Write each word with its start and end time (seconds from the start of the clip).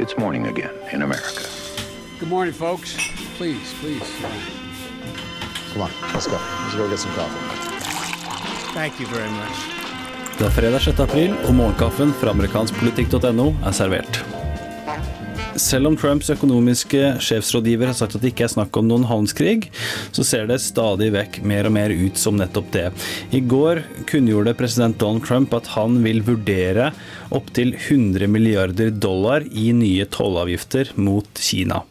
It's 0.00 0.16
morning 0.16 0.46
again 0.46 0.70
in 0.92 1.02
America. 1.02 1.44
Good 2.18 2.30
morning, 2.30 2.54
folks. 2.54 2.96
Please, 3.36 3.74
please. 3.80 4.08
Come 5.72 5.82
on, 5.82 5.90
let's 6.14 6.26
go. 6.26 6.38
Let's 6.62 6.74
go 6.74 6.88
get 6.88 6.98
some 6.98 7.12
coffee. 7.12 7.36
Thank 8.72 8.98
you 8.98 9.06
very 9.06 9.30
much. 9.30 9.56
Det 10.38 10.46
er 10.46 10.50
fredag 10.50 10.80
6. 10.80 11.00
april, 11.00 11.34
og 11.44 11.54
morgenkaffen 11.54 12.12
fra 12.12 12.30
amerikanskpolitikk.no 12.30 13.52
er 13.66 13.72
servert. 13.76 14.39
Selv 15.58 15.88
om 15.90 15.96
Trumps 15.98 16.30
økonomiske 16.30 17.00
sjefsrådgiver 17.24 17.90
har 17.90 17.96
sagt 17.98 18.14
at 18.14 18.22
det 18.22 18.30
ikke 18.32 18.44
er 18.46 18.52
snakk 18.52 18.76
om 18.78 18.86
noen 18.86 19.06
handelskrig, 19.08 19.70
så 20.14 20.24
ser 20.26 20.46
det 20.46 20.60
stadig 20.62 21.10
vekk 21.14 21.40
mer 21.46 21.66
og 21.66 21.74
mer 21.74 21.90
ut 21.90 22.20
som 22.20 22.38
nettopp 22.38 22.70
det. 22.74 22.86
I 23.34 23.42
går 23.42 23.82
kunngjorde 24.10 24.54
president 24.58 24.98
Donald 25.02 25.26
Trump 25.26 25.54
at 25.58 25.72
han 25.74 25.98
vil 26.06 26.22
vurdere 26.26 26.92
opptil 27.34 27.74
100 27.74 28.30
milliarder 28.30 28.94
dollar 28.94 29.46
i 29.50 29.70
nye 29.74 30.06
tollavgifter 30.10 30.94
mot 31.00 31.42
Kina. 31.42 31.82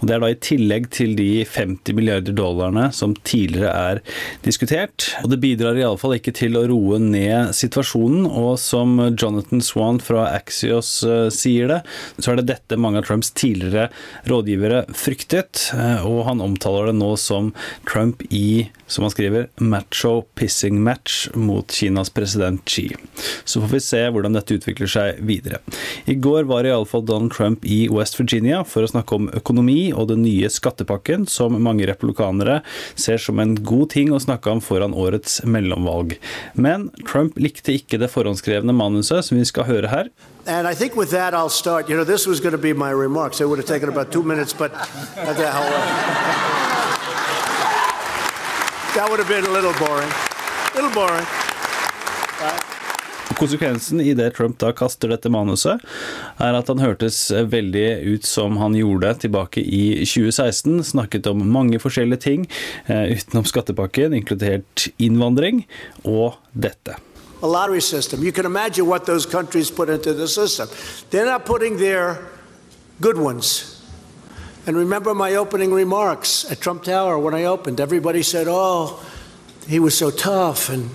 Og 0.00 0.06
Det 0.08 0.14
er 0.14 0.22
da 0.22 0.30
i 0.32 0.38
tillegg 0.48 0.88
til 0.94 1.14
de 1.18 1.44
50 1.48 1.96
milliarder 1.96 2.36
dollarene 2.36 2.88
som 2.94 3.14
tidligere 3.26 3.72
er 3.72 4.02
diskutert. 4.46 5.10
Og 5.22 5.32
Det 5.32 5.40
bidrar 5.42 5.78
iallfall 5.80 6.16
ikke 6.18 6.34
til 6.36 6.58
å 6.58 6.66
roe 6.70 7.00
ned 7.02 7.54
situasjonen. 7.56 8.26
Og 8.26 8.58
som 8.60 8.98
Jonathan 9.10 9.64
Swan 9.64 10.00
fra 10.02 10.28
Axios 10.32 10.94
uh, 11.06 11.28
sier 11.32 11.70
det, 11.70 11.80
så 12.18 12.32
er 12.32 12.40
det 12.40 12.50
dette 12.52 12.80
mange 12.80 13.02
av 13.02 13.08
Trumps 13.08 13.32
tidligere 13.38 13.88
rådgivere 14.30 14.84
fryktet. 14.96 15.68
Uh, 15.76 16.04
og 16.08 16.24
han 16.28 16.44
omtaler 16.44 16.90
det 16.90 16.98
nå 17.00 17.14
som 17.20 17.52
Trump 17.88 18.24
i, 18.30 18.68
som 18.92 19.06
han 19.06 19.12
skriver, 19.14 19.48
macho 19.56 20.22
pissing 20.38 20.82
match 20.82 21.28
mot 21.34 21.70
Kinas 21.72 22.10
president 22.10 22.64
Xi. 22.68 22.90
Så 23.44 23.60
får 23.60 23.72
vi 23.72 23.80
se 23.80 24.02
hvordan 24.12 24.36
dette 24.36 24.58
utvikler 24.58 24.90
seg 24.90 25.22
videre. 25.24 25.62
I 26.04 26.14
går 26.14 26.44
var 26.50 26.68
iallfall 26.68 27.06
Donald 27.08 27.32
Trump 27.32 27.64
i 27.64 27.86
West 27.92 28.18
Virginia 28.20 28.62
for 28.68 28.84
å 28.84 28.90
snakke 28.92 29.16
om 29.16 29.30
økonomi 29.32 29.92
og 29.92 30.10
den 30.12 30.24
nye 30.26 30.50
skattepakken, 30.52 31.26
som 31.30 31.56
mange 31.62 31.88
republikanere 31.88 32.60
ser 32.94 33.22
som 33.22 33.40
en 33.42 33.56
god 33.56 33.92
ting 33.96 34.12
å 34.12 34.20
snakke 34.22 34.52
om 34.52 34.60
foran 34.64 34.94
årets 34.94 35.40
mellomvalg. 35.48 36.18
Men 36.54 36.90
Trump 37.08 37.40
likte 37.40 37.78
ikke 37.78 38.00
det 38.02 38.12
forhåndskrevne 38.12 38.76
manuset 38.76 39.24
som 39.26 39.40
vi 39.40 39.48
skal 39.48 39.68
høre 39.70 39.92
her. 39.92 40.12
And 40.44 40.66
I 40.66 40.74
think 40.74 40.96
with 40.96 41.10
that, 41.12 41.34
I'll 41.34 41.48
start. 41.48 41.88
You 41.88 41.96
know, 41.96 42.04
this 42.04 42.26
was 42.26 42.40
going 42.40 42.52
to 42.52 42.58
be 42.58 42.72
my 42.72 42.90
remarks. 42.90 43.40
It 43.40 43.48
would 43.48 43.58
have 43.58 43.68
taken 43.68 43.88
about 43.88 44.10
two 44.10 44.24
minutes, 44.24 44.52
but 44.52 44.72
that 48.94 49.08
would 49.08 49.18
have 49.18 49.28
been 49.28 49.44
a 49.44 49.50
little 49.50 49.72
boring. 49.78 50.10
A 50.10 50.74
little 50.74 50.90
boring. 50.90 51.26
Konsekvensen 53.34 54.00
i 54.00 54.14
det 54.14 54.30
Trump 54.30 54.58
da 54.58 54.72
kaster 54.76 55.08
dette 55.08 55.30
manuset, 55.32 55.80
er 56.36 56.56
at 56.58 56.68
han 56.68 56.82
hørtes 56.82 57.30
veldig 57.30 57.86
ut 58.12 58.26
som 58.28 58.58
han 58.60 58.76
gjorde 58.76 59.14
tilbake 59.24 59.62
i 59.64 60.04
2016. 60.04 60.82
Snakket 60.92 61.26
om 61.30 61.40
mange 61.48 61.80
forskjellige 61.82 62.22
ting 62.26 62.46
eh, 62.86 63.16
utenom 63.16 63.48
skattepakken, 63.48 64.14
inkludert 64.14 64.88
innvandring 64.98 65.64
og 66.04 66.36
dette. 66.52 66.98
A 67.42 67.48
lottery 67.48 67.80
system. 67.80 68.22
You 68.22 68.32
can 68.32 68.46
imagine 68.46 68.86
what 68.86 69.06
those 69.06 69.26
countries 69.26 69.70
put 69.70 69.88
into 69.88 70.12
the 70.12 70.28
system. 70.28 70.68
They're 71.10 71.26
not 71.26 71.44
putting 71.46 71.78
their 71.78 72.18
good 73.00 73.18
ones. 73.18 73.81
And 74.66 74.76
remember 74.76 75.14
my 75.14 75.34
opening 75.34 75.72
remarks 75.72 76.50
at 76.50 76.60
Trump 76.60 76.84
Tower 76.84 77.18
when 77.18 77.34
I 77.34 77.44
opened. 77.44 77.80
Everybody 77.80 78.22
said, 78.22 78.46
oh, 78.48 79.04
he 79.66 79.80
was 79.80 79.96
so 79.96 80.10
tough. 80.10 80.68
And 80.68 80.90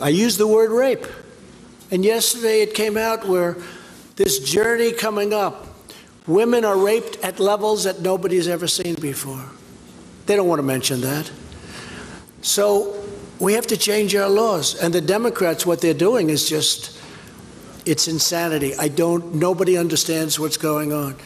I 0.00 0.08
used 0.08 0.38
the 0.38 0.46
word 0.46 0.70
rape. 0.70 1.06
And 1.90 2.04
yesterday 2.04 2.62
it 2.62 2.74
came 2.74 2.96
out 2.96 3.26
where 3.26 3.56
this 4.16 4.38
journey 4.38 4.92
coming 4.92 5.32
up, 5.34 5.66
women 6.26 6.64
are 6.64 6.76
raped 6.76 7.16
at 7.24 7.40
levels 7.40 7.84
that 7.84 8.00
nobody's 8.00 8.46
ever 8.46 8.68
seen 8.68 8.94
before. 8.94 9.44
They 10.26 10.36
don't 10.36 10.46
want 10.46 10.60
to 10.60 10.64
mention 10.64 11.00
that. 11.00 11.30
So 12.40 13.02
we 13.40 13.54
have 13.54 13.66
to 13.66 13.76
change 13.76 14.14
our 14.14 14.28
laws. 14.28 14.76
And 14.76 14.94
the 14.94 15.00
Democrats, 15.00 15.66
what 15.66 15.80
they're 15.80 15.92
doing 15.92 16.30
is 16.30 16.48
just 16.48 17.01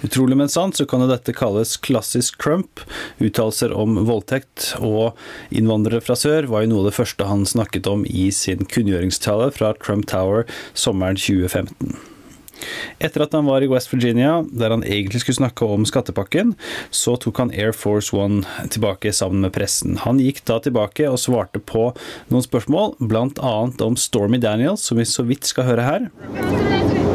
Utrolig, 0.06 0.39
men 0.41 0.53
sant, 0.53 0.78
så 0.78 0.87
kan 0.89 1.05
jo 1.05 1.11
dette 1.11 1.34
kalles 1.37 1.77
klassisk 1.84 2.41
Trump. 2.43 2.83
Uttalelser 3.21 3.75
om 3.77 3.99
voldtekt 4.09 4.72
og 4.81 5.17
innvandrere 5.50 6.03
fra 6.05 6.17
sør 6.19 6.49
var 6.53 6.65
jo 6.65 6.72
noe 6.72 6.84
av 6.84 6.91
det 6.91 6.97
første 6.99 7.28
han 7.28 7.47
snakket 7.49 7.89
om 7.91 8.06
i 8.09 8.28
sin 8.34 8.65
kunngjøringstale 8.72 9.53
fra 9.56 9.75
Trump 9.83 10.09
Tower 10.11 10.47
sommeren 10.75 11.21
2015. 11.21 12.16
Etter 12.99 13.27
at 13.27 13.34
han 13.37 13.49
var 13.49 13.65
i 13.65 13.71
West 13.71 13.93
Virginia, 13.93 14.41
der 14.50 14.75
han 14.75 14.84
egentlig 14.84 15.22
skulle 15.22 15.41
snakke 15.41 15.69
om 15.69 15.87
skattepakken, 15.89 16.55
så 16.91 17.17
tok 17.21 17.43
han 17.43 17.55
Air 17.55 17.75
Force 17.77 18.17
One 18.17 18.44
tilbake 18.72 19.12
sammen 19.17 19.44
med 19.44 19.55
pressen. 19.56 19.99
Han 20.05 20.21
gikk 20.22 20.43
da 20.49 20.61
tilbake 20.65 21.09
og 21.11 21.21
svarte 21.22 21.62
på 21.62 21.91
noen 22.33 22.47
spørsmål, 22.47 22.97
bl.a. 23.00 23.56
om 23.87 24.00
Stormy 24.00 24.41
Daniels, 24.43 24.87
som 24.87 25.00
vi 25.00 25.09
så 25.09 25.27
vidt 25.27 25.49
skal 25.49 25.71
høre 25.71 25.91
her. 25.91 27.06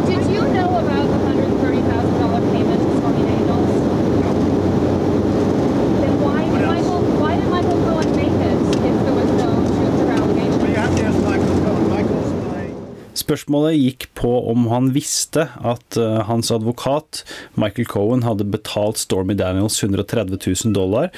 Spørsmålet 13.21 13.77
gikk 13.77 14.07
på 14.17 14.31
om 14.51 14.67
han 14.71 14.91
visste 14.95 15.47
at 15.61 15.99
uh, 15.99 16.21
hans 16.27 16.51
advokat 16.53 17.23
Michael 17.59 17.87
Cohen 17.89 18.25
hadde 18.25 18.47
betalt 18.49 18.99
Stormy 19.01 19.35
Daniels 19.37 19.77
130 19.83 20.39
000 20.41 20.75
dollar 20.75 21.11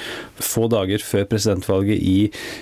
få 0.44 0.68
dager 0.72 1.02
før 1.04 1.26
presidentvalget 1.30 2.02
i 2.02 2.16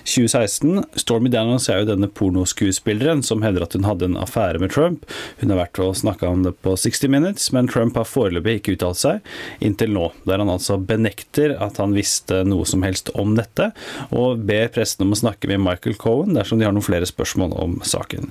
2016. 0.07 0.83
Stormy 1.01 1.33
Daniels 1.33 1.69
er 1.73 1.83
jo 1.83 1.91
denne 1.93 2.09
pornoskuespilleren 2.13 3.23
som 3.27 3.43
hevder 3.45 3.67
at 3.67 3.77
hun 3.77 3.87
hadde 3.89 4.09
en 4.11 4.19
affære 4.21 4.63
med 4.63 4.73
Trump. 4.75 5.07
Hun 5.41 5.53
har 5.53 5.63
vært 5.65 5.81
og 5.83 5.97
snakka 5.99 6.31
om 6.31 6.45
det 6.47 6.55
på 6.65 6.75
60 6.79 7.11
Minutes, 7.13 7.51
men 7.55 7.71
Trump 7.71 7.99
har 7.99 8.09
foreløpig 8.09 8.61
ikke 8.61 8.77
uttalt 8.77 9.01
seg 9.03 9.33
inntil 9.65 9.93
nå, 9.97 10.09
der 10.29 10.43
han 10.43 10.53
altså 10.53 10.79
benekter 10.79 11.57
at 11.63 11.81
han 11.83 11.97
visste 11.97 12.43
noe 12.49 12.67
som 12.69 12.85
helst 12.87 13.11
om 13.19 13.35
dette, 13.39 13.71
og 14.15 14.45
ber 14.49 14.71
pressen 14.73 15.07
om 15.07 15.15
å 15.17 15.21
snakke 15.23 15.51
med 15.51 15.63
Michael 15.65 15.99
Cohen 16.01 16.37
dersom 16.37 16.61
de 16.61 16.69
har 16.69 16.75
noen 16.75 16.87
flere 16.87 17.09
spørsmål 17.09 17.57
om 17.59 17.79
saken. 17.87 18.31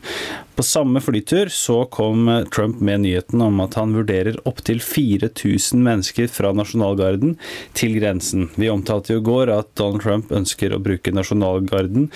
På 0.56 0.66
samme 0.66 1.00
flytur 1.03 1.50
så 1.53 1.81
kom 1.91 2.29
Trump 2.53 2.79
med 2.81 3.03
nyheten 3.03 3.41
om 3.41 3.59
at 3.63 3.75
han 3.79 3.95
vurderer 3.95 4.38
opptil 4.50 4.81
4000 4.84 5.81
mennesker 5.84 6.29
fra 6.31 6.51
nasjonalgarden 6.56 7.35
til 7.78 7.97
grensen. 8.00 8.50
Vi 8.56 8.69
omtalte 8.72 9.16
jo 9.16 9.22
i 9.22 9.25
går 9.25 9.51
at 9.53 9.72
Donald 9.79 10.03
Trump 10.06 10.31
ønsker 10.35 10.73
å 10.75 10.81
bruke 10.84 11.13
nasjonalgarden 11.13 12.09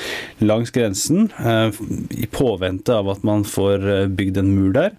langs 0.46 0.74
grensen 0.76 1.30
eh, 1.40 1.76
i 2.16 2.30
påvente 2.32 2.96
av 2.96 3.12
at 3.14 3.26
man 3.28 3.46
får 3.48 3.88
eh, 3.96 4.08
bygd 4.08 4.42
en 4.42 4.54
mur 4.56 4.74
der. 4.76 4.96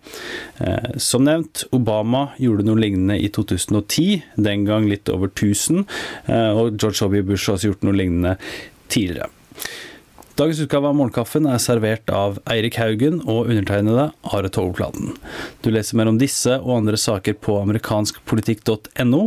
Eh, 0.58 0.97
som 1.03 1.26
nevnt, 1.26 1.66
Obama 1.76 2.28
gjorde 2.42 2.66
noe 2.68 2.80
lignende 2.80 3.18
i 3.20 3.30
2010, 3.32 4.22
den 4.36 4.66
gang 4.68 4.88
litt 4.91 5.10
over 5.12 5.30
1000, 5.32 5.84
og 6.26 6.76
George 6.80 7.06
W. 7.06 7.22
Bush 7.26 7.48
har 7.48 7.56
også 7.56 7.70
gjort 7.70 7.84
noe 7.86 7.97
lignende 7.97 8.36
tidligere. 8.92 9.30
Dagens 10.36 10.58
utgave 10.60 10.91
av 10.91 10.97
Morgenkaffen 10.98 11.47
er 11.48 11.60
servert 11.64 12.10
av 12.12 12.34
Eirik 12.52 12.76
Haugen 12.76 13.22
og 13.24 13.47
undertegnede 13.48 14.10
Are 14.36 14.50
Togplaten. 14.52 15.14
Du 15.64 15.70
leser 15.72 15.97
mer 15.97 16.10
om 16.10 16.19
disse 16.20 16.58
og 16.58 16.74
andre 16.74 17.00
saker 17.00 17.38
på 17.41 17.54
amerikanskpolitikk.no. 17.62 19.22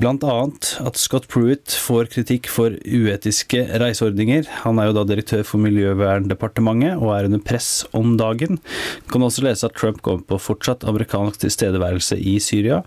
Blant 0.00 0.26
annet 0.28 0.74
at 0.84 1.00
Scott 1.00 1.24
Pruitt 1.32 1.72
får 1.72 2.12
kritikk 2.12 2.52
for 2.52 2.76
uetiske 2.84 3.64
reiseordninger. 3.80 4.44
Han 4.66 4.76
er 4.76 4.90
jo 4.90 4.98
da 5.00 5.08
direktør 5.08 5.40
for 5.48 5.64
Miljøverndepartementet 5.64 7.00
og 7.00 7.14
er 7.16 7.32
under 7.32 7.40
press 7.40 7.72
om 7.96 8.18
dagen. 8.20 8.60
Du 9.06 9.16
kan 9.16 9.24
også 9.24 9.48
lese 9.48 9.72
at 9.72 9.76
Trump 9.80 10.04
går 10.04 10.20
på 10.28 10.40
fortsatt 10.50 10.84
amerikansk 10.84 11.46
tilstedeværelse 11.46 12.20
i 12.20 12.36
Syria, 12.44 12.82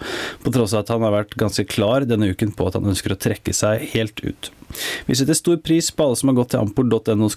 på 0.45 0.53
tross 0.53 0.77
av 0.77 0.85
at 0.85 0.93
han 0.93 1.05
har 1.09 1.17
vært 1.17 1.37
ganske 1.41 1.65
klar 1.65 2.05
denne 2.05 2.29
uken 2.29 2.53
på 2.53 2.69
at 2.69 2.77
han 2.77 2.93
ønsker 2.93 3.17
å 3.17 3.23
trekke 3.25 3.57
seg 3.57 3.89
helt 3.97 4.21
ut. 4.21 4.53
Vi 5.07 5.17
setter 5.17 5.37
stor 5.37 5.59
pris 5.63 5.91
på 5.91 6.07
alle 6.07 6.19
som 6.19 6.31
har 6.31 6.39
gått 6.41 6.53
til 6.53 6.63
ampol.no 6.63 7.29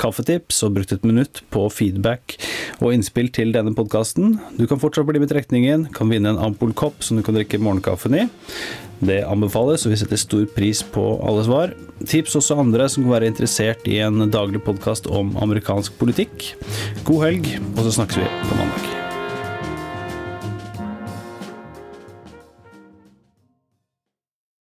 kaffetips 0.00 0.62
og 0.66 0.76
brukt 0.78 0.94
et 0.94 1.06
minutt 1.06 1.42
på 1.54 1.66
feedback 1.72 2.36
og 2.80 2.94
innspill 2.94 3.30
til 3.34 3.52
denne 3.54 3.74
podkasten. 3.76 4.38
Du 4.58 4.66
kan 4.70 4.80
fortsatt 4.82 5.06
bli 5.08 5.22
med 5.22 5.32
trekningen, 5.32 5.88
kan 5.94 6.10
vinne 6.12 6.34
en 6.34 6.42
Ampol-kopp 6.48 7.04
som 7.04 7.18
du 7.18 7.24
kan 7.26 7.36
drikke 7.36 7.60
morgenkaffen 7.62 8.18
i. 8.18 8.26
Det 9.04 9.20
anbefales, 9.26 9.84
og 9.84 9.92
vi 9.92 10.00
setter 10.00 10.20
stor 10.20 10.44
pris 10.54 10.80
på 10.94 11.04
alle 11.26 11.44
svar. 11.46 11.74
Tips 12.08 12.38
også 12.40 12.58
andre 12.62 12.88
som 12.88 13.04
kan 13.04 13.16
være 13.18 13.32
interessert 13.32 13.86
i 13.90 14.00
en 14.04 14.28
daglig 14.32 14.62
podkast 14.64 15.10
om 15.10 15.34
amerikansk 15.44 15.98
politikk. 16.00 16.52
God 17.04 17.24
helg, 17.26 17.56
og 17.74 17.84
så 17.84 17.98
snakkes 18.00 18.22
vi 18.22 18.28
på 18.48 18.60
mandag. 18.60 18.93